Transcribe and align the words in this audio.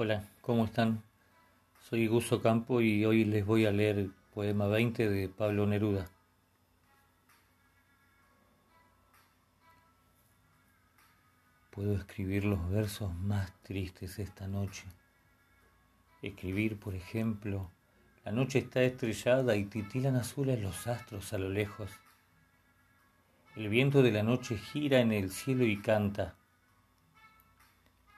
Hola, 0.00 0.22
¿cómo 0.42 0.64
están? 0.64 1.02
Soy 1.80 2.06
Guso 2.06 2.40
Campo 2.40 2.80
y 2.80 3.04
hoy 3.04 3.24
les 3.24 3.44
voy 3.44 3.66
a 3.66 3.72
leer 3.72 3.98
el 3.98 4.12
poema 4.32 4.68
20 4.68 5.10
de 5.10 5.28
Pablo 5.28 5.66
Neruda. 5.66 6.08
Puedo 11.72 11.96
escribir 11.96 12.44
los 12.44 12.70
versos 12.70 13.12
más 13.12 13.52
tristes 13.64 14.20
esta 14.20 14.46
noche. 14.46 14.84
Escribir, 16.22 16.78
por 16.78 16.94
ejemplo, 16.94 17.68
la 18.24 18.30
noche 18.30 18.60
está 18.60 18.82
estrellada 18.82 19.56
y 19.56 19.64
titilan 19.64 20.14
azules 20.14 20.62
los 20.62 20.86
astros 20.86 21.32
a 21.32 21.38
lo 21.38 21.48
lejos. 21.48 21.90
El 23.56 23.68
viento 23.68 24.04
de 24.04 24.12
la 24.12 24.22
noche 24.22 24.58
gira 24.58 25.00
en 25.00 25.10
el 25.10 25.32
cielo 25.32 25.64
y 25.64 25.82
canta 25.82 26.36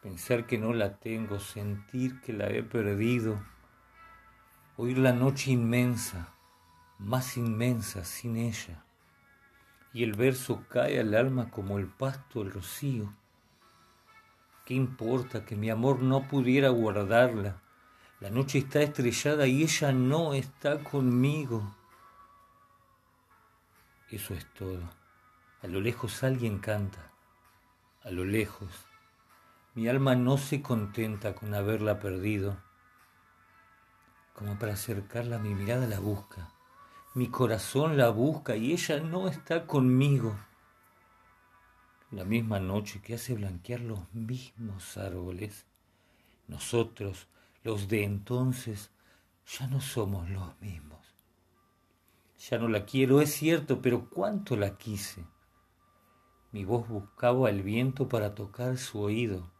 pensar 0.00 0.46
que 0.46 0.56
no 0.56 0.72
la 0.72 0.96
tengo, 0.96 1.38
sentir 1.40 2.20
que 2.22 2.32
la 2.32 2.48
he 2.48 2.62
perdido, 2.62 3.38
oír 4.76 4.98
la 4.98 5.12
noche 5.12 5.50
inmensa, 5.50 6.32
más 6.98 7.36
inmensa 7.36 8.04
sin 8.04 8.36
ella, 8.36 8.84
y 9.92 10.02
el 10.02 10.14
verso 10.14 10.64
cae 10.68 11.00
al 11.00 11.14
alma 11.14 11.50
como 11.50 11.78
el 11.78 11.86
pasto 11.86 12.42
el 12.42 12.52
rocío. 12.52 13.12
¿Qué 14.64 14.74
importa 14.74 15.44
que 15.44 15.56
mi 15.56 15.68
amor 15.68 16.00
no 16.00 16.28
pudiera 16.28 16.68
guardarla? 16.68 17.60
La 18.20 18.30
noche 18.30 18.58
está 18.58 18.80
estrellada 18.82 19.46
y 19.46 19.62
ella 19.62 19.92
no 19.92 20.32
está 20.34 20.78
conmigo. 20.84 21.74
Eso 24.10 24.34
es 24.34 24.46
todo. 24.54 24.88
A 25.62 25.66
lo 25.66 25.80
lejos 25.80 26.22
alguien 26.22 26.58
canta. 26.58 27.10
A 28.04 28.10
lo 28.10 28.24
lejos 28.24 28.89
mi 29.72 29.86
alma 29.86 30.16
no 30.16 30.36
se 30.36 30.62
contenta 30.62 31.36
con 31.36 31.54
haberla 31.54 32.00
perdido. 32.00 32.60
Como 34.34 34.58
para 34.58 34.72
acercarla, 34.72 35.38
mi 35.38 35.54
mirada 35.54 35.86
la 35.86 36.00
busca. 36.00 36.52
Mi 37.14 37.28
corazón 37.28 37.96
la 37.96 38.08
busca 38.08 38.56
y 38.56 38.72
ella 38.72 38.98
no 38.98 39.28
está 39.28 39.68
conmigo. 39.68 40.36
La 42.10 42.24
misma 42.24 42.58
noche 42.58 43.00
que 43.00 43.14
hace 43.14 43.34
blanquear 43.34 43.80
los 43.80 44.12
mismos 44.12 44.96
árboles. 44.96 45.66
Nosotros, 46.48 47.28
los 47.62 47.86
de 47.86 48.02
entonces, 48.02 48.90
ya 49.46 49.68
no 49.68 49.80
somos 49.80 50.28
los 50.30 50.60
mismos. 50.60 50.98
Ya 52.50 52.58
no 52.58 52.66
la 52.66 52.84
quiero, 52.86 53.20
es 53.20 53.32
cierto, 53.32 53.80
pero 53.80 54.10
cuánto 54.10 54.56
la 54.56 54.76
quise. 54.76 55.24
Mi 56.50 56.64
voz 56.64 56.88
buscaba 56.88 57.50
el 57.50 57.62
viento 57.62 58.08
para 58.08 58.34
tocar 58.34 58.76
su 58.76 59.00
oído 59.00 59.59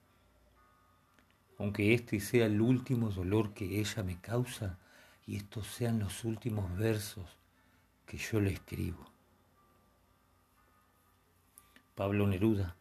aunque 1.61 1.93
este 1.93 2.19
sea 2.19 2.47
el 2.47 2.59
último 2.59 3.11
dolor 3.11 3.53
que 3.53 3.79
ella 3.79 4.01
me 4.01 4.19
causa 4.19 4.79
y 5.27 5.35
estos 5.35 5.67
sean 5.67 5.99
los 5.99 6.25
últimos 6.25 6.75
versos 6.75 7.37
que 8.07 8.17
yo 8.17 8.41
le 8.41 8.51
escribo. 8.51 9.05
Pablo 11.93 12.25
Neruda, 12.25 12.75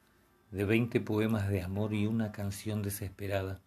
de 0.51 0.65
veinte 0.65 0.99
poemas 0.99 1.51
de 1.51 1.61
amor 1.61 1.93
y 1.93 2.07
una 2.07 2.33
canción 2.33 2.81
desesperada, 2.81 3.61